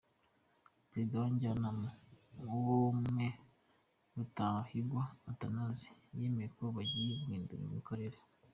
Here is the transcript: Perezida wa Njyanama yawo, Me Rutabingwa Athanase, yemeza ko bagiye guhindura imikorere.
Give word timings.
Perezida 0.89 1.15
wa 1.21 1.29
Njyanama 1.33 1.89
yawo, 2.41 2.75
Me 3.15 3.27
Rutabingwa 4.15 5.03
Athanase, 5.31 5.87
yemeza 6.19 6.53
ko 6.59 6.63
bagiye 6.75 7.11
guhindura 7.23 7.63
imikorere. 7.65 8.17